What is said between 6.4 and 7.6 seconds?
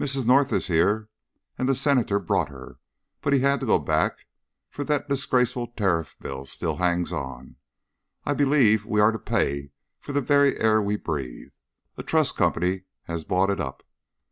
still hangs on.